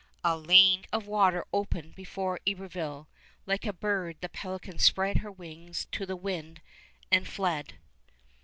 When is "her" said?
5.17-5.31